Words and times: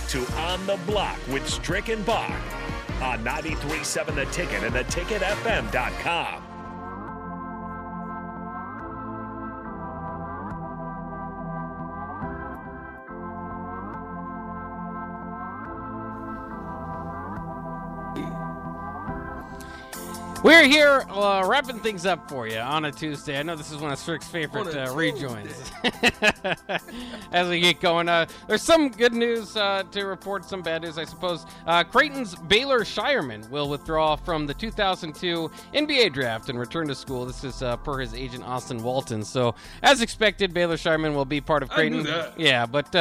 back 0.00 0.08
to 0.08 0.26
On 0.34 0.66
the 0.66 0.78
Block 0.86 1.18
with 1.28 1.48
Strick 1.48 1.88
and 1.88 2.04
Bach 2.04 2.30
on 3.02 3.24
93.7 3.24 4.14
The 4.14 4.24
Ticket 4.26 4.62
and 4.62 4.74
theticketfm.com. 4.74 6.49
We're 20.42 20.66
here 20.66 21.04
uh, 21.10 21.44
wrapping 21.46 21.80
things 21.80 22.06
up 22.06 22.26
for 22.30 22.48
you 22.48 22.56
on 22.56 22.86
a 22.86 22.92
Tuesday. 22.92 23.38
I 23.38 23.42
know 23.42 23.56
this 23.56 23.70
is 23.70 23.76
one 23.76 23.92
of 23.92 23.98
Strick's 23.98 24.26
favorite 24.26 24.74
uh, 24.74 24.90
rejoins 24.94 25.70
as 27.30 27.46
we 27.50 27.60
get 27.60 27.78
going. 27.82 28.08
Uh, 28.08 28.24
there's 28.48 28.62
some 28.62 28.88
good 28.88 29.12
news 29.12 29.54
uh, 29.54 29.82
to 29.90 30.04
report, 30.04 30.46
some 30.46 30.62
bad 30.62 30.80
news, 30.80 30.96
I 30.96 31.04
suppose. 31.04 31.44
Uh, 31.66 31.84
Creighton's 31.84 32.36
Baylor 32.36 32.80
Scheierman 32.80 33.50
will 33.50 33.68
withdraw 33.68 34.16
from 34.16 34.46
the 34.46 34.54
2002 34.54 35.50
NBA 35.74 36.14
draft 36.14 36.48
and 36.48 36.58
return 36.58 36.88
to 36.88 36.94
school. 36.94 37.26
This 37.26 37.44
is 37.44 37.62
uh, 37.62 37.76
per 37.76 37.98
his 37.98 38.14
agent 38.14 38.42
Austin 38.44 38.82
Walton. 38.82 39.22
So, 39.22 39.54
as 39.82 40.00
expected, 40.00 40.54
Baylor 40.54 40.76
Scheierman 40.76 41.14
will 41.14 41.26
be 41.26 41.42
part 41.42 41.62
of 41.62 41.68
Creighton. 41.68 42.06
Yeah, 42.38 42.64
but 42.64 42.94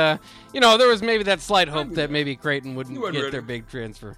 you 0.53 0.59
know 0.59 0.77
there 0.77 0.89
was 0.89 1.01
maybe 1.01 1.23
that 1.23 1.39
slight 1.39 1.69
hope 1.69 1.87
that, 1.89 1.95
that 1.95 2.11
maybe 2.11 2.35
Creighton 2.35 2.75
wouldn't 2.75 2.97
get 2.97 3.13
ready. 3.13 3.29
their 3.29 3.41
big 3.41 3.69
transfer. 3.69 4.17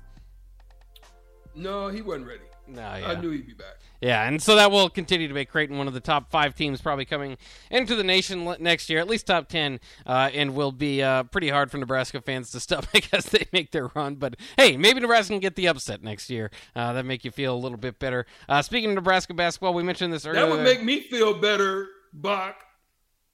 No, 1.53 1.90
he 1.90 2.02
wasn't 2.02 2.26
ready. 2.26 2.45
No, 2.68 2.82
yeah. 2.82 3.12
I 3.12 3.20
knew 3.20 3.32
he'd 3.32 3.48
be 3.48 3.54
back. 3.54 3.80
Yeah, 4.02 4.28
and 4.28 4.42
so 4.42 4.56
that 4.56 4.72
will 4.72 4.90
continue 4.90 5.28
to 5.28 5.34
make 5.34 5.50
Creighton 5.50 5.78
one 5.78 5.88
of 5.88 5.94
the 5.94 6.00
top 6.00 6.32
five 6.32 6.56
teams 6.56 6.82
probably 6.82 7.06
coming 7.06 7.38
into 7.70 7.96
the 7.96 8.04
nation 8.04 8.56
next 8.60 8.90
year, 8.90 9.00
at 9.00 9.08
least 9.08 9.28
top 9.28 9.48
10, 9.48 9.80
uh, 10.08 10.32
and 10.34 10.56
will 10.56 10.72
be 10.72 11.04
uh, 11.04 11.24
pretty 11.24 11.50
hard 11.50 11.70
for 11.70 11.78
Nebraska 11.78 12.20
fans 12.20 12.52
to 12.52 12.60
stop 12.60 12.88
I 12.96 13.00
guess, 13.00 13.14
as 13.14 13.26
they 13.26 13.46
make 13.54 13.72
their 13.72 13.88
run. 13.94 14.16
But 14.16 14.38
hey, 14.58 14.76
maybe 14.76 15.00
Nebraska 15.02 15.34
can 15.34 15.40
get 15.40 15.56
the 15.56 15.68
upset 15.68 16.02
next 16.02 16.30
year. 16.32 16.50
Uh, 16.76 16.94
that 16.94 17.06
make 17.06 17.23
you 17.23 17.31
feel 17.31 17.53
a 17.53 17.58
little 17.58 17.78
bit 17.78 18.00
better. 18.00 18.26
Uh, 18.50 18.62
speaking 18.62 18.90
of 18.90 18.96
Nebraska 18.96 19.34
basketball, 19.36 19.73
we 19.73 19.84
mentioned 19.84 20.12
this 20.12 20.25
earlier. 20.25 20.46
That 20.46 20.52
would 20.52 20.64
make 20.64 20.84
me 20.84 21.02
feel 21.02 21.36
better, 21.36 21.88
Bach. 22.12 22.56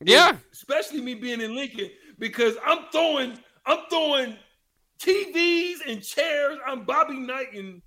Yeah. 0.04 0.36
Especially 0.52 1.02
me 1.02 1.16
being 1.16 1.42
in 1.42 1.56
Lincoln, 1.56 1.90
because 2.20 2.56
I'm 2.66 2.86
throwing, 2.92 3.38
I'm 3.66 3.80
throwing 3.90 4.36
TVs 5.00 5.78
and 5.88 6.04
chairs. 6.04 6.58
I'm 6.66 6.84
Bobby 6.84 7.20
Knight 7.20 7.54
and 7.54 7.82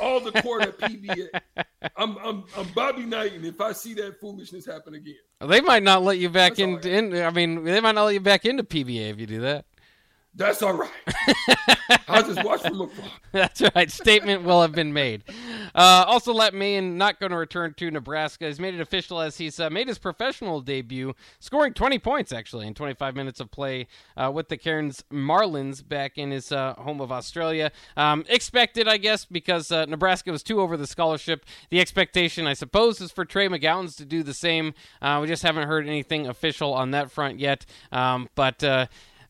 all 0.00 0.20
the 0.20 0.32
court 0.42 0.62
at 0.62 0.78
PBA. 0.78 1.28
I'm, 1.96 2.16
I'm 2.18 2.44
I'm 2.56 2.68
Bobby 2.74 3.04
Knight, 3.04 3.34
and 3.34 3.44
if 3.44 3.60
I 3.60 3.72
see 3.72 3.94
that 3.94 4.20
foolishness 4.20 4.66
happen 4.66 4.94
again, 4.94 5.14
they 5.40 5.60
might 5.60 5.82
not 5.82 6.02
let 6.02 6.18
you 6.18 6.28
back 6.28 6.58
in, 6.58 6.78
in. 6.86 7.14
I 7.14 7.30
mean, 7.30 7.64
they 7.64 7.80
might 7.80 7.94
not 7.94 8.04
let 8.04 8.14
you 8.14 8.20
back 8.20 8.44
into 8.44 8.64
PBA 8.64 9.10
if 9.10 9.20
you 9.20 9.26
do 9.26 9.40
that. 9.42 9.64
That's 10.34 10.62
all 10.62 10.74
right. 10.74 10.90
I'll 12.08 12.22
just 12.22 12.44
watch 12.44 12.62
from 12.62 12.80
afar. 12.82 13.04
That's 13.32 13.62
right. 13.74 13.90
Statement 13.90 14.44
will 14.44 14.62
have 14.62 14.72
been 14.72 14.92
made. 14.92 15.24
Uh, 15.74 16.04
also, 16.06 16.32
Lat 16.32 16.54
Mayen 16.54 16.96
not 16.96 17.20
going 17.20 17.30
to 17.30 17.36
return 17.36 17.74
to 17.74 17.90
Nebraska. 17.90 18.46
He's 18.46 18.60
made 18.60 18.74
it 18.74 18.80
official 18.80 19.20
as 19.20 19.38
he's 19.38 19.60
uh, 19.60 19.70
made 19.70 19.88
his 19.88 19.98
professional 19.98 20.60
debut, 20.60 21.14
scoring 21.40 21.74
20 21.74 21.98
points 21.98 22.32
actually 22.32 22.66
in 22.66 22.74
25 22.74 23.14
minutes 23.14 23.40
of 23.40 23.50
play 23.50 23.86
uh, 24.16 24.30
with 24.32 24.48
the 24.48 24.56
Cairns 24.56 25.04
Marlins 25.12 25.86
back 25.86 26.18
in 26.18 26.30
his 26.30 26.52
uh, 26.52 26.74
home 26.74 27.00
of 27.00 27.12
Australia. 27.12 27.72
Um, 27.96 28.24
expected, 28.28 28.88
I 28.88 28.96
guess, 28.96 29.24
because 29.24 29.70
uh, 29.70 29.84
Nebraska 29.86 30.30
was 30.30 30.42
two 30.42 30.60
over 30.60 30.76
the 30.76 30.86
scholarship. 30.86 31.44
The 31.70 31.80
expectation, 31.80 32.46
I 32.46 32.54
suppose, 32.54 33.00
is 33.00 33.10
for 33.10 33.24
Trey 33.24 33.48
McGowens 33.48 33.96
to 33.96 34.04
do 34.04 34.22
the 34.22 34.34
same. 34.34 34.74
Uh, 35.00 35.18
we 35.20 35.28
just 35.28 35.42
haven't 35.42 35.68
heard 35.68 35.86
anything 35.86 36.26
official 36.26 36.72
on 36.72 36.92
that 36.92 37.10
front 37.10 37.38
yet. 37.38 37.66
Um, 37.92 38.28
but 38.34 38.62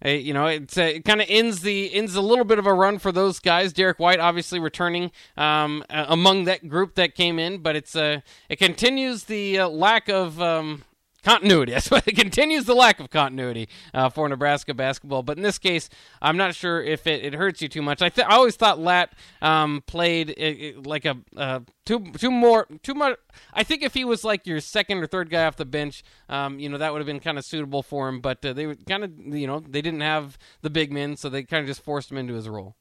uh, 0.05 0.11
you 0.11 0.33
know, 0.33 0.47
it's, 0.47 0.79
uh, 0.79 0.83
it 0.83 1.05
kind 1.05 1.21
of 1.21 1.27
ends 1.29 1.61
the 1.61 1.93
ends 1.93 2.15
a 2.15 2.21
little 2.21 2.45
bit 2.45 2.59
of 2.59 2.67
a 2.67 2.73
run 2.73 2.99
for 2.99 3.11
those 3.11 3.41
guys. 3.41 3.73
Derek 3.73 3.99
White 3.99 4.21
obviously 4.21 4.61
returning 4.61 5.11
um, 5.37 5.85
among 5.91 6.45
that 6.45 6.69
group 6.69 6.95
that 6.95 7.15
came 7.15 7.39
in, 7.39 7.59
but 7.59 7.75
it's 7.77 7.97
uh, 7.97 8.21
it 8.49 8.57
continues 8.57 9.25
the 9.25 9.63
lack 9.63 10.09
of 10.09 10.41
um, 10.41 10.85
continuity. 11.29 11.73
That's 11.79 11.91
what 11.91 12.07
it 12.07 12.17
continues 12.17 12.65
the 12.65 12.75
lack 12.75 13.01
of 13.01 13.11
continuity 13.11 13.69
uh, 13.95 14.09
for 14.09 14.29
Nebraska 14.29 14.75
basketball. 14.75 15.23
But 15.23 15.37
in 15.37 15.43
this 15.43 15.59
case, 15.59 15.89
I'm 16.23 16.37
not 16.37 16.55
sure 16.55 16.83
if 16.83 17.07
it, 17.07 17.25
it 17.25 17.35
hurts 17.35 17.61
you 17.63 17.69
too 17.69 17.83
much. 17.83 18.03
I 18.03 18.09
th- 18.09 18.27
I 18.27 18.35
always 18.35 18.57
thought 18.57 18.79
Lat 18.79 19.13
um, 19.43 19.83
played 19.87 20.31
it, 20.31 20.37
it, 20.37 20.87
like 20.87 21.05
a 21.05 21.17
uh, 21.37 21.61
two 21.85 22.13
two 22.19 22.31
more 22.31 22.67
too 22.83 22.95
much. 22.95 23.19
I 23.53 23.63
think 23.63 23.83
if 23.83 23.95
he 23.95 24.05
was 24.05 24.25
like 24.25 24.47
your 24.47 24.61
second 24.61 24.99
or 24.99 25.07
third 25.07 25.31
guy 25.31 25.45
off 25.45 25.57
the 25.57 25.65
bench, 25.65 26.03
um, 26.29 26.59
you 26.59 26.69
know 26.69 26.79
that 26.79 26.93
would 26.93 27.01
have 27.01 27.07
been 27.07 27.21
kind 27.21 27.39
of 27.39 27.45
suitable 27.45 27.83
for 27.83 28.09
him. 28.09 28.21
But 28.21 28.45
uh, 28.45 28.53
they 28.53 28.75
kind 28.75 29.05
of 29.05 29.13
you 29.19 29.47
know 29.47 29.61
they 29.61 29.83
didn't 29.83 30.01
have 30.01 30.39
the 30.63 30.71
big 30.71 30.93
men, 30.93 31.17
so 31.17 31.29
they 31.29 31.43
kind 31.43 31.63
of 31.63 31.67
just 31.67 31.83
forced 31.83 32.11
him 32.11 32.17
into 32.17 32.35
his 32.35 32.49
role. 32.49 32.77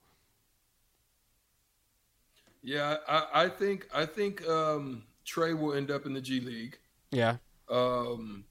Yeah, 2.64 2.98
I, 3.08 3.28
I 3.34 3.50
think 3.50 3.88
I 3.94 4.06
think 4.06 4.46
um, 4.48 5.04
Trey 5.24 5.54
will 5.54 5.74
end 5.74 5.92
up 5.92 6.06
in 6.06 6.14
the 6.14 6.22
G 6.22 6.40
League. 6.40 6.78
Yeah. 7.12 7.38
Um, 7.70 8.46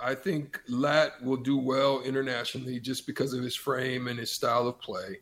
I 0.00 0.14
think 0.14 0.60
Lat 0.68 1.22
will 1.22 1.36
do 1.36 1.58
well 1.58 2.02
internationally 2.02 2.78
just 2.80 3.06
because 3.06 3.32
of 3.32 3.42
his 3.42 3.56
frame 3.56 4.06
and 4.06 4.18
his 4.18 4.30
style 4.30 4.68
of 4.68 4.80
play. 4.80 5.20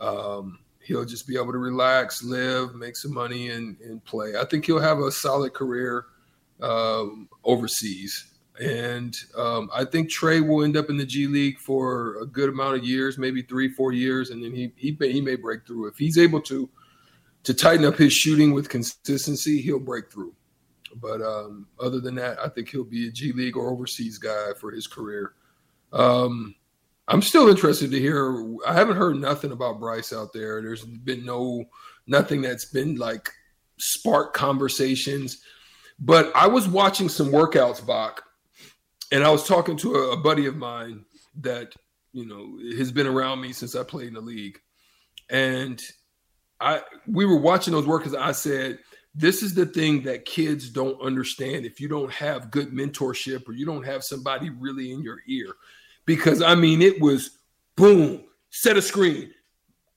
Um, 0.00 0.58
he'll 0.80 1.04
just 1.04 1.26
be 1.26 1.36
able 1.36 1.52
to 1.52 1.58
relax, 1.58 2.22
live, 2.22 2.74
make 2.74 2.96
some 2.96 3.12
money, 3.12 3.50
and, 3.50 3.78
and 3.80 4.04
play. 4.04 4.34
I 4.36 4.44
think 4.44 4.64
he'll 4.64 4.80
have 4.80 4.98
a 4.98 5.10
solid 5.10 5.52
career 5.52 6.06
um, 6.60 7.28
overseas. 7.44 8.32
And 8.60 9.16
um, 9.36 9.68
I 9.74 9.84
think 9.84 10.10
Trey 10.10 10.40
will 10.40 10.62
end 10.62 10.76
up 10.76 10.88
in 10.88 10.96
the 10.96 11.04
G 11.04 11.26
League 11.26 11.58
for 11.58 12.16
a 12.22 12.26
good 12.26 12.48
amount 12.48 12.76
of 12.76 12.84
years, 12.84 13.18
maybe 13.18 13.42
three, 13.42 13.68
four 13.68 13.92
years, 13.92 14.30
and 14.30 14.44
then 14.44 14.54
he 14.54 14.72
he 14.76 14.96
may, 15.00 15.10
he 15.10 15.20
may 15.20 15.34
break 15.34 15.66
through 15.66 15.88
if 15.88 15.98
he's 15.98 16.18
able 16.18 16.40
to 16.42 16.70
to 17.42 17.52
tighten 17.52 17.84
up 17.84 17.96
his 17.96 18.12
shooting 18.12 18.54
with 18.54 18.68
consistency. 18.68 19.60
He'll 19.60 19.80
break 19.80 20.10
through. 20.10 20.34
But 21.00 21.22
um, 21.22 21.66
other 21.80 22.00
than 22.00 22.14
that, 22.16 22.38
I 22.38 22.48
think 22.48 22.68
he'll 22.68 22.84
be 22.84 23.08
a 23.08 23.12
G 23.12 23.32
League 23.32 23.56
or 23.56 23.70
overseas 23.70 24.18
guy 24.18 24.50
for 24.60 24.70
his 24.70 24.86
career. 24.86 25.34
Um, 25.92 26.54
I'm 27.08 27.22
still 27.22 27.48
interested 27.48 27.90
to 27.90 27.98
hear. 27.98 28.56
I 28.66 28.72
haven't 28.72 28.96
heard 28.96 29.16
nothing 29.16 29.52
about 29.52 29.80
Bryce 29.80 30.12
out 30.12 30.32
there. 30.32 30.62
There's 30.62 30.84
been 30.84 31.24
no 31.24 31.64
nothing 32.06 32.42
that's 32.42 32.64
been 32.64 32.96
like 32.96 33.30
spark 33.78 34.32
conversations. 34.32 35.42
But 35.98 36.32
I 36.34 36.46
was 36.46 36.68
watching 36.68 37.08
some 37.08 37.28
workouts, 37.28 37.84
Bach, 37.84 38.24
and 39.12 39.22
I 39.22 39.30
was 39.30 39.46
talking 39.46 39.76
to 39.78 39.94
a, 39.94 40.12
a 40.12 40.16
buddy 40.16 40.46
of 40.46 40.56
mine 40.56 41.04
that 41.40 41.74
you 42.12 42.26
know 42.26 42.58
has 42.76 42.90
been 42.90 43.06
around 43.06 43.40
me 43.40 43.52
since 43.52 43.76
I 43.76 43.84
played 43.84 44.08
in 44.08 44.14
the 44.14 44.20
league, 44.20 44.58
and 45.30 45.80
I 46.60 46.82
we 47.06 47.26
were 47.26 47.38
watching 47.38 47.74
those 47.74 47.84
workouts. 47.84 48.16
I 48.16 48.32
said 48.32 48.78
this 49.14 49.42
is 49.42 49.54
the 49.54 49.66
thing 49.66 50.02
that 50.02 50.24
kids 50.24 50.68
don't 50.68 51.00
understand 51.00 51.64
if 51.64 51.80
you 51.80 51.88
don't 51.88 52.10
have 52.10 52.50
good 52.50 52.72
mentorship 52.72 53.48
or 53.48 53.52
you 53.52 53.64
don't 53.64 53.84
have 53.84 54.02
somebody 54.02 54.50
really 54.50 54.92
in 54.92 55.02
your 55.02 55.18
ear. 55.28 55.54
Because 56.04 56.42
I 56.42 56.54
mean, 56.54 56.82
it 56.82 57.00
was 57.00 57.38
boom, 57.76 58.24
set 58.50 58.76
a 58.76 58.82
screen, 58.82 59.30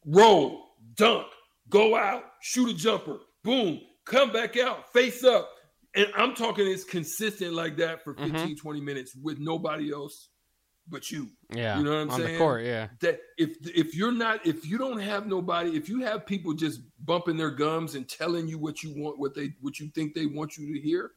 roll, 0.06 0.76
dunk, 0.96 1.28
go 1.70 1.96
out, 1.96 2.24
shoot 2.42 2.70
a 2.70 2.74
jumper, 2.74 3.18
boom, 3.44 3.82
come 4.06 4.32
back 4.32 4.56
out, 4.58 4.92
face 4.94 5.24
up. 5.24 5.50
And 5.96 6.08
I'm 6.16 6.36
talking 6.36 6.68
it's 6.68 6.84
consistent 6.84 7.54
like 7.54 7.76
that 7.78 8.04
for 8.04 8.14
15, 8.14 8.34
mm-hmm. 8.34 8.54
20 8.54 8.82
minutes 8.82 9.16
with 9.16 9.40
nobody 9.40 9.92
else 9.92 10.30
but 10.90 11.12
you. 11.12 11.30
Yeah. 11.54 11.78
You 11.78 11.84
know 11.84 11.92
what 11.92 11.98
I'm 11.98 12.10
on 12.12 12.20
saying? 12.20 12.34
the 12.34 12.38
court, 12.38 12.66
yeah. 12.66 12.88
That 13.02 13.20
if 13.38 13.58
if 13.64 13.96
you're 13.96 14.12
not 14.12 14.46
if 14.46 14.66
you 14.66 14.78
don't 14.78 15.00
have 15.00 15.28
nobody, 15.28 15.76
if 15.76 15.90
you 15.90 16.02
have 16.02 16.26
people 16.26 16.54
just 16.54 16.82
bumping 17.06 17.38
their 17.38 17.52
gums 17.52 17.96
and 17.96 18.08
telling 18.08 18.48
you 18.48 18.58
what 18.58 18.84
you 18.84 18.94
want, 18.96 19.20
what 19.20 19.34
they 19.34 19.54
what 19.62 19.80
you 19.80 19.90
think 19.90 20.14
they 20.14 20.26
want 20.26 20.58
you 20.58 20.74
to 20.74 20.80
hear, 20.80 21.12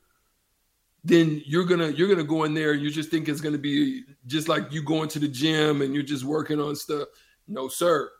then 1.04 1.42
you're 1.46 1.64
gonna 1.64 1.88
you're 1.88 2.08
gonna 2.08 2.24
go 2.24 2.44
in 2.44 2.54
there 2.54 2.72
and 2.72 2.82
you 2.82 2.90
just 2.90 3.10
think 3.10 3.28
it's 3.28 3.40
gonna 3.40 3.58
be 3.58 4.02
just 4.26 4.48
like 4.48 4.72
you 4.72 4.82
going 4.82 5.08
to 5.10 5.18
the 5.18 5.28
gym 5.28 5.82
and 5.82 5.94
you're 5.94 6.02
just 6.02 6.24
working 6.24 6.60
on 6.60 6.74
stuff. 6.76 7.08
No, 7.48 7.68
sir. 7.68 8.10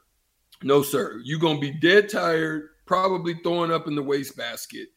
No, 0.63 0.83
sir. 0.83 1.21
You're 1.25 1.41
gonna 1.41 1.61
be 1.61 1.73
dead 1.73 2.09
tired, 2.09 2.71
probably 2.87 3.35
throwing 3.43 3.73
up 3.73 3.87
in 3.87 3.95
the 3.95 4.03
wastebasket. 4.03 4.89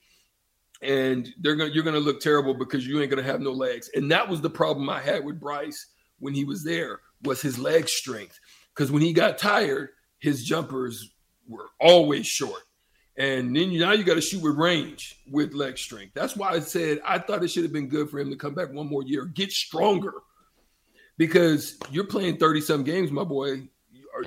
And 0.81 1.29
they're 1.39 1.55
gonna 1.55 1.71
you're 1.71 1.83
gonna 1.83 1.99
look 1.99 2.19
terrible 2.19 2.53
because 2.53 2.85
you 2.85 2.99
ain't 3.01 3.09
gonna 3.09 3.23
have 3.23 3.41
no 3.41 3.51
legs. 3.51 3.89
And 3.95 4.11
that 4.11 4.27
was 4.27 4.41
the 4.41 4.49
problem 4.49 4.89
I 4.89 5.01
had 5.01 5.23
with 5.23 5.39
Bryce 5.39 5.87
when 6.19 6.33
he 6.33 6.45
was 6.45 6.63
there 6.63 6.99
was 7.23 7.41
his 7.41 7.57
leg 7.59 7.87
strength. 7.87 8.39
Because 8.73 8.91
when 8.91 9.01
he 9.01 9.13
got 9.13 9.37
tired, 9.37 9.89
his 10.19 10.43
jumpers 10.43 11.11
were 11.47 11.69
always 11.79 12.25
short. 12.25 12.61
And 13.15 13.55
then 13.55 13.77
now 13.77 13.91
you 13.91 14.03
got 14.03 14.15
to 14.15 14.21
shoot 14.21 14.41
with 14.41 14.55
range 14.55 15.21
with 15.29 15.53
leg 15.53 15.77
strength. 15.77 16.13
That's 16.15 16.35
why 16.35 16.51
I 16.51 16.59
said 16.59 16.99
I 17.05 17.19
thought 17.19 17.43
it 17.43 17.49
should 17.49 17.63
have 17.63 17.73
been 17.73 17.87
good 17.87 18.09
for 18.09 18.19
him 18.19 18.31
to 18.31 18.35
come 18.35 18.55
back 18.55 18.71
one 18.71 18.89
more 18.89 19.03
year, 19.03 19.25
get 19.25 19.51
stronger. 19.51 20.13
Because 21.17 21.77
you're 21.91 22.07
playing 22.07 22.37
30 22.37 22.61
some 22.61 22.83
games, 22.83 23.11
my 23.11 23.23
boy. 23.23 23.67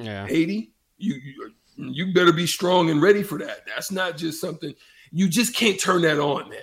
Yeah. 0.00 0.26
80. 0.28 0.72
You, 0.98 1.14
you 1.14 1.50
you 1.76 2.14
better 2.14 2.32
be 2.32 2.46
strong 2.46 2.90
and 2.90 3.02
ready 3.02 3.22
for 3.22 3.38
that. 3.38 3.66
That's 3.66 3.90
not 3.90 4.16
just 4.16 4.40
something 4.40 4.72
you 5.10 5.28
just 5.28 5.54
can't 5.54 5.80
turn 5.80 6.02
that 6.02 6.18
on, 6.18 6.48
man. 6.48 6.58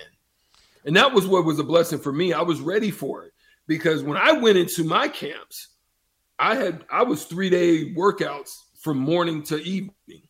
And 0.84 0.96
that 0.96 1.12
was 1.12 1.26
what 1.26 1.44
was 1.44 1.58
a 1.58 1.64
blessing 1.64 1.98
for 1.98 2.12
me. 2.12 2.32
I 2.32 2.42
was 2.42 2.60
ready 2.60 2.90
for 2.90 3.24
it 3.24 3.33
because 3.66 4.02
when 4.02 4.16
I 4.16 4.32
went 4.32 4.58
into 4.58 4.84
my 4.84 5.08
camps, 5.08 5.68
I 6.38 6.54
had 6.54 6.84
I 6.90 7.02
was 7.02 7.24
three 7.24 7.50
day 7.50 7.94
workouts 7.94 8.56
from 8.80 8.98
morning 8.98 9.42
to 9.44 9.62
evening 9.62 10.22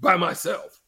by 0.00 0.16
myself. 0.16 0.80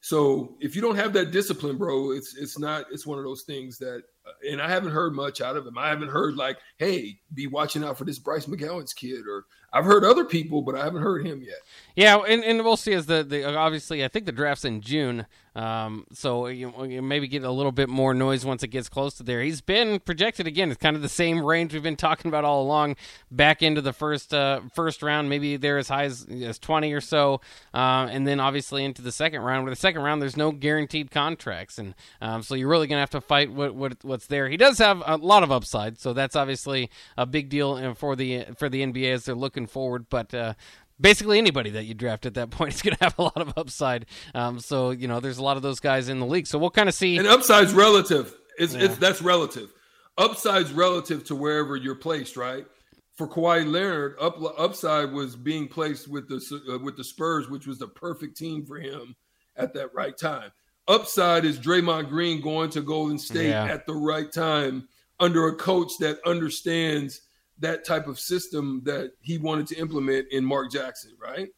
So 0.00 0.56
if 0.60 0.76
you 0.76 0.82
don't 0.82 0.96
have 0.96 1.12
that 1.14 1.32
discipline, 1.32 1.76
bro, 1.76 2.12
it's 2.12 2.36
it's 2.36 2.58
not 2.58 2.86
it's 2.90 3.06
one 3.06 3.18
of 3.18 3.24
those 3.24 3.42
things 3.42 3.78
that 3.78 4.02
uh, 4.26 4.50
and 4.50 4.60
I 4.60 4.68
haven't 4.68 4.92
heard 4.92 5.14
much 5.14 5.40
out 5.40 5.56
of 5.56 5.66
him. 5.66 5.76
I 5.76 5.88
haven't 5.88 6.08
heard 6.08 6.36
like, 6.36 6.58
hey, 6.78 7.18
be 7.34 7.46
watching 7.46 7.84
out 7.84 7.98
for 7.98 8.04
this 8.04 8.18
Bryce 8.18 8.46
McGowens 8.46 8.94
kid, 8.94 9.22
or 9.28 9.46
I've 9.72 9.84
heard 9.84 10.04
other 10.04 10.24
people, 10.24 10.62
but 10.62 10.74
I 10.74 10.84
haven't 10.84 11.02
heard 11.02 11.26
him 11.26 11.42
yet. 11.42 11.58
Yeah, 11.94 12.18
and, 12.18 12.42
and 12.44 12.64
we'll 12.64 12.76
see 12.76 12.92
as 12.92 13.06
the, 13.06 13.22
the 13.22 13.54
obviously 13.56 14.04
I 14.04 14.08
think 14.08 14.24
the 14.24 14.32
draft's 14.32 14.64
in 14.64 14.80
June, 14.80 15.26
um, 15.58 16.06
so 16.12 16.46
you, 16.46 16.72
you, 16.86 17.02
maybe 17.02 17.26
get 17.26 17.42
a 17.42 17.50
little 17.50 17.72
bit 17.72 17.88
more 17.88 18.14
noise 18.14 18.44
once 18.44 18.62
it 18.62 18.68
gets 18.68 18.88
close 18.88 19.14
to 19.14 19.24
there. 19.24 19.42
He's 19.42 19.60
been 19.60 19.98
projected 19.98 20.46
again. 20.46 20.70
It's 20.70 20.80
kind 20.80 20.94
of 20.94 21.02
the 21.02 21.08
same 21.08 21.44
range 21.44 21.74
we've 21.74 21.82
been 21.82 21.96
talking 21.96 22.28
about 22.28 22.44
all 22.44 22.62
along, 22.62 22.94
back 23.32 23.60
into 23.60 23.80
the 23.80 23.92
first 23.92 24.32
uh, 24.32 24.60
first 24.72 25.02
round, 25.02 25.28
maybe 25.28 25.56
there 25.56 25.76
as 25.76 25.88
high 25.88 26.04
as, 26.04 26.24
as 26.30 26.60
twenty 26.60 26.92
or 26.92 27.00
so, 27.00 27.40
uh, 27.74 28.06
and 28.08 28.24
then 28.28 28.38
obviously 28.38 28.84
into 28.84 29.02
the 29.02 29.10
second 29.10 29.40
round. 29.40 29.64
With 29.64 29.72
the 29.72 29.80
second 29.80 30.02
round, 30.02 30.22
there's 30.22 30.36
no 30.36 30.52
guaranteed 30.52 31.10
contracts, 31.10 31.78
and 31.78 31.96
um, 32.20 32.42
so 32.44 32.54
you're 32.54 32.68
really 32.68 32.86
gonna 32.86 33.00
have 33.00 33.10
to 33.10 33.20
fight 33.20 33.52
what, 33.52 33.74
what 33.74 33.96
what's 34.04 34.28
there. 34.28 34.48
He 34.48 34.56
does 34.56 34.78
have 34.78 35.02
a 35.04 35.16
lot 35.16 35.42
of 35.42 35.50
upside, 35.50 35.98
so 35.98 36.12
that's 36.12 36.36
obviously 36.36 36.88
a 37.16 37.26
big 37.26 37.48
deal 37.48 37.72
uh, 37.72 37.94
for 37.94 38.14
the 38.14 38.44
for 38.56 38.68
the 38.68 38.86
NBA 38.86 39.12
as 39.12 39.24
they're 39.24 39.34
looking 39.58 39.66
forward. 39.66 40.06
But 40.08 40.32
uh, 40.32 40.54
basically 41.00 41.38
anybody 41.38 41.70
that 41.70 41.84
you 41.84 41.94
draft 41.94 42.26
at 42.26 42.34
that 42.34 42.50
point 42.50 42.74
is 42.74 42.82
going 42.82 42.96
to 42.96 43.04
have 43.04 43.18
a 43.18 43.22
lot 43.22 43.40
of 43.40 43.52
upside. 43.56 44.06
Um, 44.34 44.60
so 44.60 44.90
you 44.90 45.08
know, 45.08 45.20
there's 45.20 45.38
a 45.38 45.42
lot 45.42 45.56
of 45.56 45.62
those 45.62 45.80
guys 45.80 46.08
in 46.08 46.20
the 46.20 46.26
league. 46.26 46.46
So 46.46 46.58
we'll 46.58 46.70
kind 46.70 46.88
of 46.88 46.94
see. 46.94 47.18
And 47.18 47.26
upside's 47.26 47.72
relative. 47.72 48.34
It's, 48.58 48.74
yeah. 48.74 48.84
it's 48.84 48.96
that's 48.96 49.22
relative. 49.22 49.72
Upside's 50.16 50.72
relative 50.72 51.24
to 51.24 51.36
wherever 51.36 51.76
you're 51.76 51.94
placed, 51.94 52.36
right? 52.36 52.66
For 53.14 53.28
Kawhi 53.28 53.68
Leonard, 53.68 54.16
up, 54.20 54.36
upside 54.58 55.12
was 55.12 55.34
being 55.34 55.66
placed 55.66 56.08
with 56.08 56.28
the 56.28 56.40
uh, 56.72 56.78
with 56.78 56.96
the 56.96 57.04
Spurs, 57.04 57.48
which 57.48 57.66
was 57.66 57.78
the 57.78 57.88
perfect 57.88 58.36
team 58.36 58.64
for 58.64 58.78
him 58.78 59.14
at 59.56 59.74
that 59.74 59.92
right 59.94 60.16
time. 60.16 60.50
Upside 60.86 61.44
is 61.44 61.58
Draymond 61.58 62.08
Green 62.08 62.40
going 62.40 62.70
to 62.70 62.80
Golden 62.80 63.18
State 63.18 63.50
yeah. 63.50 63.66
at 63.66 63.86
the 63.86 63.94
right 63.94 64.32
time 64.32 64.88
under 65.20 65.48
a 65.48 65.56
coach 65.56 65.92
that 65.98 66.18
understands 66.24 67.20
that 67.60 67.84
type 67.84 68.06
of 68.06 68.18
system 68.18 68.82
that 68.84 69.12
he 69.20 69.38
wanted 69.38 69.66
to 69.68 69.76
implement 69.76 70.26
in 70.30 70.44
Mark 70.44 70.70
Jackson, 70.70 71.12
right? 71.20 71.48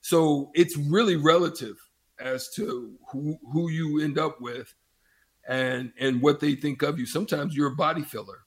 So 0.00 0.50
it's 0.54 0.76
really 0.76 1.16
relative 1.16 1.76
as 2.18 2.50
to 2.50 2.94
who, 3.10 3.38
who 3.52 3.70
you 3.70 4.02
end 4.02 4.18
up 4.18 4.40
with 4.40 4.74
and 5.48 5.92
and 5.98 6.22
what 6.22 6.40
they 6.40 6.54
think 6.54 6.82
of 6.82 6.98
you. 6.98 7.06
Sometimes 7.06 7.56
you're 7.56 7.72
a 7.72 7.76
body 7.76 8.02
filler, 8.02 8.40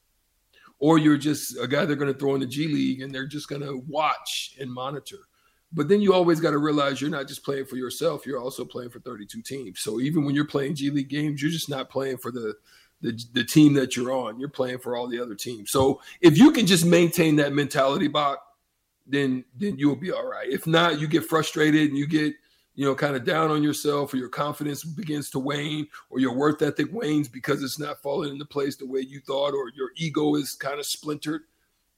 or 0.80 0.98
you're 0.98 1.18
just 1.18 1.58
a 1.60 1.68
guy 1.68 1.86
they're 1.86 1.96
going 1.96 2.12
to 2.12 2.18
throw 2.18 2.36
in 2.36 2.42
the 2.42 2.48
G 2.48 2.68
League 2.68 3.02
and 3.02 3.14
they're 3.14 3.28
just 3.28 3.50
going 3.50 3.62
to 3.62 3.84
watch 3.88 4.56
and 4.60 4.72
monitor. 4.72 5.18
But 5.74 5.90
then 5.90 6.02
you 6.02 6.14
always 6.14 6.40
got 6.40 6.52
to 6.52 6.60
realize 6.60 7.02
you're 7.02 7.10
not 7.10 7.28
just 7.28 7.44
playing 7.44 7.66
for 7.66 7.76
yourself; 7.76 8.26
you're 8.26 8.40
also 8.40 8.66
playing 8.66 8.90
for 8.90 9.00
32 9.00 9.42
teams. 9.42 9.80
So 9.82 10.00
even 10.00 10.26
when 10.26 10.34
you're 10.34 10.46
playing 10.46 10.76
G 10.76 10.90
League 10.90 11.10
games, 11.10 11.42
you're 11.42 11.52
just 11.52 11.70
not 11.70 11.90
playing 11.90 12.18
for 12.18 12.32
the 12.32 12.56
the, 13.02 13.20
the 13.34 13.44
team 13.44 13.74
that 13.76 13.96
you're 13.96 14.12
on. 14.12 14.40
You're 14.40 14.50
playing 14.50 14.80
for 14.80 14.96
all 14.96 15.08
the 15.08 15.20
other 15.20 15.36
teams. 15.36 15.72
So 15.72 16.02
if 16.22 16.38
you 16.38 16.52
can 16.52 16.66
just 16.66 16.86
maintain 16.86 17.36
that 17.38 17.54
mentality, 17.54 18.08
Bach, 18.08 18.40
then 19.06 19.46
then 19.56 19.78
you'll 19.78 19.96
be 19.96 20.12
all 20.12 20.28
right. 20.28 20.50
If 20.50 20.68
not, 20.68 21.00
you 21.00 21.08
get 21.08 21.24
frustrated 21.24 21.90
and 21.90 21.98
you 21.98 22.08
get 22.08 22.34
you 22.76 22.86
know 22.86 22.94
kind 22.94 23.16
of 23.16 23.24
down 23.24 23.52
on 23.52 23.64
yourself, 23.64 24.14
or 24.14 24.18
your 24.18 24.30
confidence 24.30 24.84
begins 24.84 25.30
to 25.32 25.40
wane, 25.40 25.88
or 26.10 26.20
your 26.20 26.34
worth 26.34 26.62
ethic 26.62 26.92
wanes 26.92 27.28
because 27.28 27.64
it's 27.64 27.80
not 27.80 28.02
falling 28.02 28.34
into 28.34 28.46
place 28.46 28.76
the 28.76 28.86
way 28.86 29.00
you 29.00 29.22
thought, 29.22 29.54
or 29.54 29.72
your 29.76 29.92
ego 29.96 30.36
is 30.36 30.54
kind 30.54 30.80
of 30.80 30.86
splintered. 30.86 31.42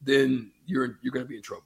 Then 0.02 0.52
you're 0.66 1.00
you're 1.02 1.12
going 1.12 1.26
to 1.26 1.30
be 1.30 1.38
in 1.38 1.42
trouble. 1.42 1.66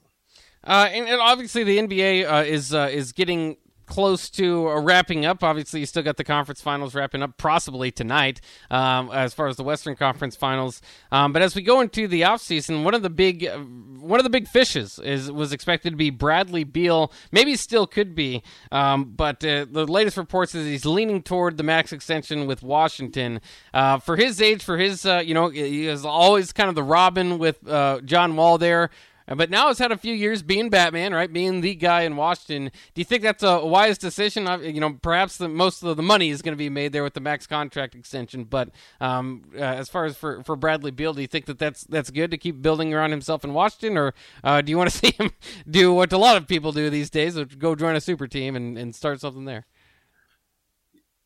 Uh, 0.66 0.88
and, 0.90 1.06
and, 1.06 1.20
obviously, 1.20 1.62
the 1.62 1.76
NBA 1.76 2.24
uh, 2.26 2.42
is 2.42 2.72
uh, 2.72 2.88
is 2.90 3.12
getting 3.12 3.58
close 3.86 4.30
to 4.30 4.68
uh, 4.68 4.80
wrapping 4.80 5.26
up. 5.26 5.42
Obviously, 5.42 5.80
you 5.80 5.86
still 5.86 6.02
got 6.02 6.16
the 6.16 6.24
conference 6.24 6.60
finals 6.60 6.94
wrapping 6.94 7.22
up, 7.22 7.36
possibly 7.36 7.90
tonight, 7.90 8.40
um, 8.70 9.10
as 9.12 9.34
far 9.34 9.46
as 9.46 9.56
the 9.56 9.64
Western 9.64 9.96
Conference 9.96 10.36
Finals. 10.36 10.80
Um, 11.12 11.32
but 11.32 11.42
as 11.42 11.54
we 11.54 11.62
go 11.62 11.80
into 11.80 12.08
the 12.08 12.22
offseason, 12.22 12.84
one 12.84 12.94
of 12.94 13.02
the 13.02 13.10
big 13.10 13.46
uh, 13.46 13.58
one 13.58 14.20
of 14.20 14.24
the 14.24 14.30
big 14.30 14.48
fishes 14.48 14.98
is 14.98 15.30
was 15.30 15.52
expected 15.52 15.90
to 15.90 15.96
be 15.96 16.10
Bradley 16.10 16.64
Beal. 16.64 17.12
Maybe 17.32 17.56
still 17.56 17.86
could 17.86 18.14
be, 18.14 18.42
um, 18.72 19.12
but 19.16 19.44
uh, 19.44 19.66
the 19.70 19.86
latest 19.86 20.16
reports 20.16 20.54
is 20.54 20.66
he's 20.66 20.86
leaning 20.86 21.22
toward 21.22 21.56
the 21.56 21.62
max 21.62 21.92
extension 21.92 22.46
with 22.46 22.62
Washington. 22.62 23.40
for 23.72 24.16
his 24.16 24.40
age, 24.40 24.62
for 24.62 24.78
his 24.78 25.04
you 25.04 25.34
know, 25.34 25.48
he 25.48 25.86
is 25.86 26.04
always 26.04 26.52
kind 26.52 26.68
of 26.68 26.74
the 26.74 26.82
Robin 26.82 27.38
with 27.38 27.62
John 28.04 28.36
Wall 28.36 28.58
there. 28.58 28.90
But 29.26 29.48
now 29.48 29.68
has 29.68 29.78
had 29.78 29.90
a 29.90 29.96
few 29.96 30.12
years 30.12 30.42
being 30.42 30.68
Batman, 30.68 31.14
right? 31.14 31.32
Being 31.32 31.62
the 31.62 31.74
guy 31.74 32.02
in 32.02 32.16
Washington. 32.16 32.70
Do 32.94 33.00
you 33.00 33.04
think 33.04 33.22
that's 33.22 33.42
a 33.42 33.64
wise 33.64 33.96
decision? 33.96 34.46
You 34.62 34.80
know, 34.80 34.98
perhaps 35.00 35.38
the, 35.38 35.48
most 35.48 35.82
of 35.82 35.96
the 35.96 36.02
money 36.02 36.28
is 36.28 36.42
going 36.42 36.52
to 36.52 36.58
be 36.58 36.68
made 36.68 36.92
there 36.92 37.02
with 37.02 37.14
the 37.14 37.20
max 37.20 37.46
contract 37.46 37.94
extension. 37.94 38.44
But 38.44 38.70
um, 39.00 39.44
uh, 39.54 39.60
as 39.60 39.88
far 39.88 40.04
as 40.04 40.16
for, 40.16 40.42
for 40.42 40.56
Bradley 40.56 40.90
Beal, 40.90 41.14
do 41.14 41.22
you 41.22 41.26
think 41.26 41.46
that 41.46 41.58
that's 41.58 41.84
that's 41.84 42.10
good 42.10 42.30
to 42.32 42.38
keep 42.38 42.60
building 42.60 42.92
around 42.92 43.10
himself 43.12 43.44
in 43.44 43.54
Washington, 43.54 43.96
or 43.96 44.14
uh, 44.42 44.60
do 44.60 44.70
you 44.70 44.76
want 44.76 44.90
to 44.90 44.98
see 45.04 45.12
him 45.12 45.30
do 45.68 45.94
what 45.94 46.12
a 46.12 46.18
lot 46.18 46.36
of 46.36 46.46
people 46.46 46.72
do 46.72 46.90
these 46.90 47.08
days, 47.08 47.36
go 47.36 47.74
join 47.74 47.96
a 47.96 48.00
super 48.00 48.26
team 48.26 48.56
and, 48.56 48.76
and 48.76 48.94
start 48.94 49.20
something 49.20 49.46
there? 49.46 49.66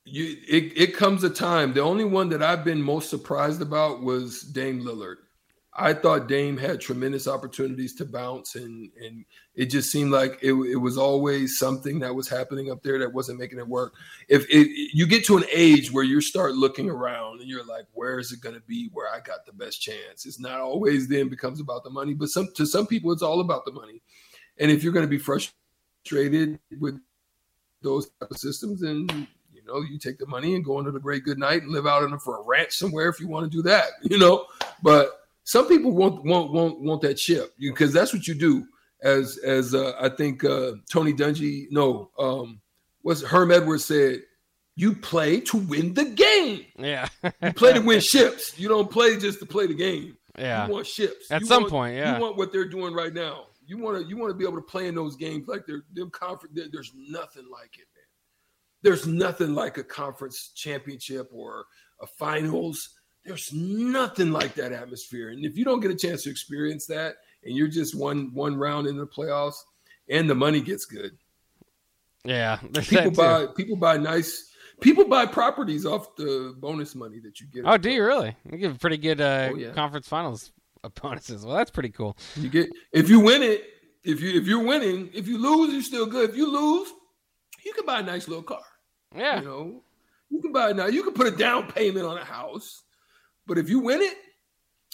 You, 0.04 0.36
it, 0.48 0.72
it 0.74 0.96
comes 0.96 1.22
a 1.24 1.30
time. 1.30 1.74
The 1.74 1.82
only 1.82 2.04
one 2.04 2.30
that 2.30 2.42
I've 2.42 2.64
been 2.64 2.82
most 2.82 3.10
surprised 3.10 3.60
about 3.60 4.02
was 4.02 4.40
Dame 4.40 4.82
Lillard. 4.82 5.16
I 5.74 5.94
thought 5.94 6.28
Dame 6.28 6.56
had 6.56 6.80
tremendous 6.80 7.28
opportunities 7.28 7.94
to 7.96 8.04
bounce, 8.04 8.56
and 8.56 8.90
and 9.00 9.24
it 9.54 9.66
just 9.66 9.92
seemed 9.92 10.10
like 10.10 10.38
it, 10.42 10.52
it 10.52 10.76
was 10.76 10.98
always 10.98 11.58
something 11.58 12.00
that 12.00 12.14
was 12.14 12.28
happening 12.28 12.70
up 12.70 12.82
there 12.82 12.98
that 12.98 13.12
wasn't 13.12 13.38
making 13.38 13.58
it 13.58 13.68
work. 13.68 13.94
If 14.28 14.46
it, 14.48 14.68
you 14.92 15.06
get 15.06 15.24
to 15.26 15.36
an 15.36 15.44
age 15.52 15.92
where 15.92 16.04
you 16.04 16.20
start 16.20 16.54
looking 16.54 16.90
around 16.90 17.40
and 17.40 17.48
you're 17.48 17.64
like, 17.64 17.84
where 17.92 18.18
is 18.18 18.32
it 18.32 18.40
going 18.40 18.54
to 18.54 18.62
be 18.62 18.88
where 18.92 19.08
I 19.12 19.20
got 19.20 19.46
the 19.46 19.52
best 19.52 19.80
chance? 19.80 20.26
It's 20.26 20.40
not 20.40 20.60
always 20.60 21.06
then 21.06 21.28
becomes 21.28 21.60
about 21.60 21.84
the 21.84 21.90
money, 21.90 22.14
but 22.14 22.30
some 22.30 22.48
to 22.56 22.66
some 22.66 22.86
people 22.86 23.12
it's 23.12 23.22
all 23.22 23.40
about 23.40 23.64
the 23.64 23.72
money. 23.72 24.02
And 24.58 24.70
if 24.70 24.82
you're 24.82 24.92
going 24.92 25.06
to 25.06 25.10
be 25.10 25.18
frustrated 25.18 26.58
with 26.80 26.98
those 27.82 28.10
type 28.20 28.30
of 28.30 28.38
systems, 28.38 28.80
then 28.80 29.06
you 29.52 29.62
know 29.64 29.80
you 29.82 29.98
take 29.98 30.18
the 30.18 30.26
money 30.26 30.56
and 30.56 30.64
go 30.64 30.78
into 30.78 30.90
the 30.90 30.98
great 30.98 31.24
good 31.24 31.38
night 31.38 31.62
and 31.62 31.70
live 31.70 31.86
out 31.86 32.02
in 32.02 32.12
a, 32.12 32.18
for 32.18 32.38
a 32.38 32.42
ranch 32.42 32.72
somewhere 32.72 33.08
if 33.08 33.20
you 33.20 33.28
want 33.28 33.44
to 33.44 33.56
do 33.56 33.62
that. 33.62 33.90
You 34.02 34.18
know, 34.18 34.46
but 34.82 35.17
some 35.48 35.66
people 35.66 35.92
want 35.92 36.22
want 36.26 36.52
want 36.52 36.78
want 36.82 37.00
that 37.00 37.14
chip 37.14 37.54
because 37.58 37.90
that's 37.90 38.12
what 38.12 38.26
you 38.26 38.34
do. 38.34 38.66
As 39.02 39.38
as 39.38 39.74
uh, 39.74 39.94
I 39.98 40.10
think 40.10 40.44
uh, 40.44 40.72
Tony 40.90 41.14
Dungy, 41.14 41.68
no, 41.70 42.10
um, 42.18 42.60
what's 43.00 43.22
Herm 43.22 43.50
Edwards 43.50 43.86
said, 43.86 44.20
you 44.76 44.94
play 44.94 45.40
to 45.40 45.56
win 45.56 45.94
the 45.94 46.04
game. 46.04 46.66
Yeah, 46.78 47.08
you 47.42 47.54
play 47.54 47.72
to 47.72 47.80
win 47.80 48.00
ships. 48.02 48.58
You 48.58 48.68
don't 48.68 48.90
play 48.90 49.16
just 49.16 49.38
to 49.38 49.46
play 49.46 49.66
the 49.66 49.74
game. 49.74 50.18
Yeah, 50.38 50.66
you 50.66 50.72
want 50.74 50.86
ships 50.86 51.30
at 51.30 51.40
you 51.40 51.46
some 51.46 51.62
want, 51.62 51.72
point. 51.72 51.96
Yeah, 51.96 52.16
you 52.16 52.22
want 52.22 52.36
what 52.36 52.52
they're 52.52 52.68
doing 52.68 52.92
right 52.92 53.14
now. 53.14 53.46
You 53.66 53.78
want 53.78 54.02
to 54.02 54.06
you 54.06 54.18
want 54.18 54.30
to 54.30 54.36
be 54.36 54.44
able 54.44 54.56
to 54.56 54.66
play 54.66 54.86
in 54.86 54.94
those 54.94 55.16
games 55.16 55.48
like 55.48 55.64
they're 55.66 55.84
them 55.94 56.10
conference. 56.10 56.60
There's 56.70 56.92
nothing 56.94 57.46
like 57.50 57.78
it, 57.78 57.88
man. 57.96 58.04
There's 58.82 59.06
nothing 59.06 59.54
like 59.54 59.78
a 59.78 59.84
conference 59.84 60.52
championship 60.54 61.30
or 61.32 61.64
a 62.02 62.06
finals 62.06 62.97
there's 63.24 63.52
nothing 63.52 64.32
like 64.32 64.54
that 64.54 64.72
atmosphere. 64.72 65.30
And 65.30 65.44
if 65.44 65.56
you 65.56 65.64
don't 65.64 65.80
get 65.80 65.90
a 65.90 65.96
chance 65.96 66.22
to 66.24 66.30
experience 66.30 66.86
that 66.86 67.16
and 67.44 67.56
you're 67.56 67.68
just 67.68 67.94
one 67.94 68.32
one 68.34 68.56
round 68.56 68.86
in 68.86 68.96
the 68.96 69.06
playoffs 69.06 69.56
and 70.08 70.28
the 70.28 70.34
money 70.34 70.60
gets 70.60 70.84
good. 70.84 71.16
Yeah. 72.24 72.58
People 72.88 73.10
buy 73.10 73.46
people 73.54 73.76
buy 73.76 73.96
nice 73.96 74.50
people 74.80 75.06
buy 75.06 75.26
properties 75.26 75.86
off 75.86 76.14
the 76.16 76.54
bonus 76.58 76.94
money 76.94 77.20
that 77.20 77.40
you 77.40 77.46
get. 77.46 77.64
Oh, 77.66 77.76
do 77.76 77.90
you 77.90 78.04
really? 78.04 78.36
You 78.50 78.58
give 78.58 78.78
pretty 78.78 78.98
good 78.98 79.20
uh, 79.20 79.50
oh, 79.52 79.56
yeah. 79.56 79.72
conference 79.72 80.08
finals 80.08 80.52
bonuses. 81.00 81.44
Well, 81.44 81.56
that's 81.56 81.70
pretty 81.70 81.90
cool. 81.90 82.16
You 82.36 82.48
get 82.48 82.68
if 82.92 83.08
you 83.08 83.20
win 83.20 83.42
it, 83.42 83.64
if 84.04 84.20
you 84.20 84.40
if 84.40 84.46
you're 84.46 84.64
winning, 84.64 85.10
if 85.12 85.28
you 85.28 85.38
lose, 85.38 85.72
you're 85.72 85.82
still 85.82 86.06
good. 86.06 86.30
If 86.30 86.36
you 86.36 86.50
lose, 86.50 86.92
you 87.64 87.72
can 87.72 87.84
buy 87.84 88.00
a 88.00 88.02
nice 88.02 88.28
little 88.28 88.42
car. 88.42 88.62
Yeah. 89.14 89.40
You 89.40 89.44
know, 89.46 89.82
you 90.30 90.40
can 90.40 90.52
buy 90.52 90.72
now. 90.72 90.86
You 90.86 91.02
can 91.02 91.14
put 91.14 91.26
a 91.26 91.30
down 91.30 91.70
payment 91.70 92.06
on 92.06 92.18
a 92.18 92.24
house. 92.24 92.82
But 93.48 93.58
if 93.58 93.68
you 93.68 93.80
win 93.80 94.02
it, 94.02 94.14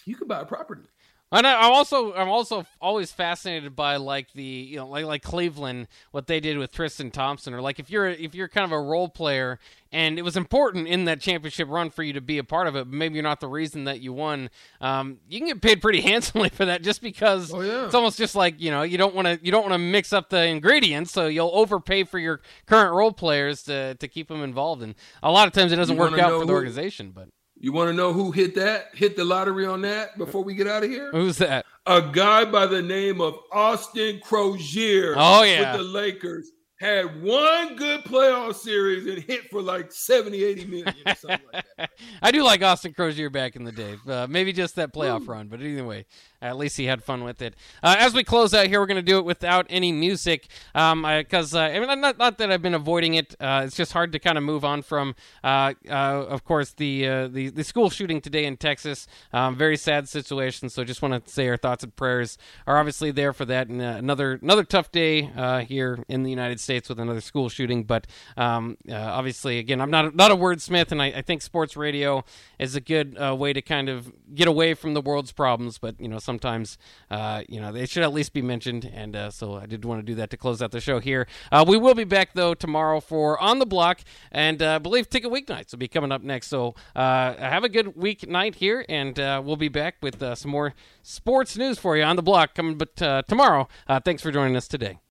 you 0.07 0.17
can 0.17 0.29
buy 0.29 0.41
a 0.41 0.47
property. 0.47 0.85
And 1.33 1.49
I'm 1.49 1.73
also 1.73 2.15
I'm 2.15 2.29
also 2.29 2.65
always 2.81 3.11
fascinated 3.11 3.75
by 3.75 3.97
like 3.97 4.33
the 4.35 4.45
you 4.45 4.77
know 4.77 4.87
like 4.87 5.05
like 5.05 5.23
Cleveland 5.23 5.89
what 6.13 6.29
they 6.29 6.39
did 6.39 6.59
with 6.59 6.71
Tristan 6.71 7.11
Thompson 7.11 7.53
or 7.53 7.61
like 7.61 7.81
if 7.81 7.91
you're 7.91 8.07
if 8.07 8.37
you're 8.37 8.47
kind 8.47 8.65
of 8.65 8.71
a 8.71 8.81
role 8.81 9.09
player 9.09 9.59
and 9.91 10.17
it 10.17 10.23
was 10.23 10.37
important 10.37 10.87
in 10.87 11.07
that 11.07 11.21
championship 11.21 11.69
run 11.69 11.91
for 11.91 12.05
you 12.05 12.13
to 12.13 12.21
be 12.21 12.39
a 12.39 12.45
part 12.45 12.69
of 12.69 12.77
it 12.77 12.85
but 12.89 12.95
maybe 12.95 13.15
you're 13.15 13.25
not 13.25 13.41
the 13.41 13.49
reason 13.49 13.83
that 13.85 14.01
you 14.01 14.13
won 14.13 14.49
um, 14.81 15.19
you 15.29 15.41
can 15.41 15.49
get 15.49 15.61
paid 15.61 15.83
pretty 15.83 16.01
handsomely 16.03 16.51
for 16.51 16.67
that 16.67 16.83
just 16.83 17.03
because 17.03 17.53
oh, 17.53 17.63
yeah. 17.63 17.87
it's 17.87 17.97
almost 17.97 18.17
just 18.17 18.37
like 18.37 18.61
you 18.61 18.71
know 18.71 18.83
you 18.83 18.97
don't 18.97 19.15
want 19.15 19.27
to 19.27 19.41
you 19.43 19.51
don't 19.51 19.63
want 19.63 19.75
to 19.75 19.79
mix 19.79 20.13
up 20.13 20.31
the 20.31 20.47
ingredients 20.47 21.11
so 21.11 21.27
you'll 21.27 21.51
overpay 21.53 22.05
for 22.05 22.21
your 22.21 22.41
current 22.67 22.95
role 22.95 23.13
players 23.13 23.65
to 23.65 23.97
to 23.97 24.07
keep 24.07 24.29
them 24.29 24.45
involved 24.45 24.83
and 24.83 24.95
a 25.21 25.33
lot 25.33 25.49
of 25.49 25.53
times 25.53 25.73
it 25.73 25.77
doesn't 25.77 25.97
you 25.97 26.01
work 26.01 26.17
out 26.17 26.39
for 26.39 26.47
the 26.47 26.53
organization 26.53 27.11
but 27.11 27.29
you 27.65 27.73
want 27.73 27.89
to 27.89 27.95
know 27.95 28.13
who 28.13 28.31
hit 28.31 28.55
that? 28.57 28.91
Hit 28.95 29.17
the 29.17 29.25
lottery 29.25 29.67
on 29.67 29.81
that 29.83 30.19
before 30.19 30.45
we 30.45 30.55
get 30.55 30.67
out 30.67 30.85
of 30.85 30.91
here? 30.91 31.11
Who's 31.13 31.39
that? 31.39 31.65
a 31.87 32.01
guy 32.13 32.45
by 32.45 32.67
the 32.67 32.83
name 32.83 33.21
of 33.21 33.39
Austin 33.53 34.21
Croshere 34.21 35.15
oh, 35.17 35.43
yeah. 35.43 35.73
with 35.73 35.81
the 35.81 35.87
Lakers 35.87 36.51
had 36.81 37.23
one 37.23 37.77
good 37.77 38.03
playoff 38.05 38.55
series 38.55 39.07
and 39.07 39.19
hit 39.23 39.49
for 39.51 39.63
like 39.63 39.93
70, 39.93 40.43
80 40.43 40.65
million 40.67 40.95
or 41.07 41.15
something 41.15 41.41
like 41.53 41.65
that. 41.79 41.91
I 42.23 42.31
do 42.31 42.43
like 42.43 42.63
Austin 42.63 42.93
Croshere 42.93 43.33
back 43.33 43.57
in 43.57 43.65
the 43.65 43.73
day. 43.73 43.97
Uh, 44.07 44.27
maybe 44.29 44.53
just 44.53 44.77
that 44.77 44.93
playoff 44.93 45.23
Ooh. 45.23 45.33
run, 45.33 45.49
but 45.49 45.61
anyway, 45.61 46.05
at 46.45 46.57
least 46.59 46.77
he 46.77 46.85
had 46.85 47.03
fun 47.03 47.25
with 47.25 47.41
it. 47.43 47.55
Uh, 47.83 47.97
as 47.99 48.15
we 48.15 48.23
close 48.23 48.53
out 48.53 48.67
here, 48.67 48.81
we're 48.81 48.87
going 48.87 48.97
to 48.97 49.03
do 49.03 49.19
it 49.19 49.25
without 49.25 49.67
any 49.71 49.93
music 49.93 50.49
because 50.73 50.93
um, 50.93 51.05
I, 51.05 51.21
uh, 51.21 51.69
I, 51.69 51.79
mean, 51.81 52.01
not, 52.01 52.19
not 52.19 52.39
that 52.39 52.53
I've 52.53 52.63
been 52.63 52.75
avoiding 52.75 53.15
it. 53.15 53.35
Uh, 53.41 53.63
it's 53.65 53.77
just 53.77 53.93
hard 53.93 54.13
to 54.13 54.19
kind 54.19 54.37
of 54.37 54.45
move 54.45 54.65
on 54.65 54.83
from, 54.83 55.15
uh, 55.43 55.73
uh, 55.89 55.93
of 55.93 56.45
course, 56.45 56.73
the, 56.73 57.29
the 57.29 57.49
the 57.49 57.65
school 57.65 57.91
shooting 57.91 58.21
today 58.21 58.45
in 58.45 58.57
Texas. 58.57 59.07
Um, 59.33 59.57
very 59.57 59.77
sad 59.77 60.09
situation. 60.09 60.69
So 60.69 60.85
just 60.85 61.03
want 61.03 61.25
to 61.25 61.33
say 61.33 61.49
our 61.49 61.57
thoughts 61.57 61.83
and 61.83 61.95
prayers 61.97 62.39
are 62.67 62.79
obviously 62.79 63.11
there 63.11 63.33
for 63.33 63.45
that. 63.47 63.69
And 63.69 63.81
another 63.81 64.39
another 64.43 64.65
tough 64.65 64.93
day 64.93 65.31
here 65.67 66.05
in 66.09 66.23
the 66.23 66.31
United 66.31 66.61
States 66.61 66.89
with 66.89 67.01
another 67.01 67.21
school 67.21 67.49
shooting. 67.49 67.85
But 67.85 68.07
um, 68.37 68.77
obviously, 68.91 69.59
again, 69.59 69.81
I'm 69.81 69.91
not 69.91 70.15
not 70.15 70.31
a 70.31 70.37
wordsmith, 70.37 70.93
and 70.93 71.01
I, 71.01 71.07
I 71.07 71.23
think 71.23 71.43
sports 71.43 71.77
radio 71.77 72.25
is 72.59 72.77
a 72.77 72.81
good 72.81 73.19
way 73.19 73.53
to 73.53 73.63
kind 73.63 73.89
of 73.89 74.13
get 74.35 74.49
away 74.49 74.75
from 74.75 74.95
the 74.95 75.01
world's 75.01 75.33
problems. 75.33 75.79
But 75.79 76.01
you 76.01 76.09
know, 76.09 76.19
some 76.19 76.34
sometimes, 76.35 76.79
uh, 77.11 77.43
you 77.49 77.61
know, 77.61 77.71
they 77.71 77.87
should 77.87 78.03
at 78.03 78.13
least 78.13 78.33
be 78.33 78.43
mentioned. 78.43 78.91
And 78.93 79.15
uh, 79.15 79.31
so 79.31 79.55
I 79.55 79.67
did 79.67 79.85
want 79.85 80.01
to 80.01 80.05
do 80.05 80.17
that 80.17 80.31
to 80.31 80.37
close 80.37 80.61
out 80.61 80.73
the 80.73 80.81
show 80.81 80.99
here. 80.99 81.27
Uh, 81.53 81.65
we 81.67 81.77
will 81.77 81.95
be 81.95 82.05
back, 82.05 82.31
though, 82.35 82.55
tomorrow 82.55 83.01
for 83.01 83.41
On 83.41 83.61
the 83.61 83.67
Block. 83.67 84.01
And 84.33 84.61
uh, 84.61 84.77
I 84.77 84.79
believe 84.79 85.09
Ticket 85.09 85.31
Weeknights 85.31 85.71
will 85.73 85.79
be 85.79 85.89
coming 85.89 86.11
up 86.11 86.23
next. 86.23 86.49
So 86.49 86.75
uh, 86.97 87.35
have 87.35 87.63
a 87.63 87.69
good 87.69 87.97
week 87.97 88.29
night 88.29 88.57
here. 88.57 88.85
And 88.89 89.19
uh, 89.21 89.43
we'll 89.45 89.57
be 89.57 89.69
back 89.69 89.97
with 90.03 90.23
some 90.37 90.51
more 90.51 90.75
sports 91.03 91.57
news 91.57 91.79
for 91.79 91.97
you 91.97 92.03
on 92.03 92.17
the 92.17 92.23
block 92.23 92.55
coming 92.55 92.77
but 92.77 92.97
tomorrow. 93.29 93.69
thanks 94.05 94.23
for 94.23 94.33
joining 94.33 94.57
us 94.57 94.67
today. 94.67 94.99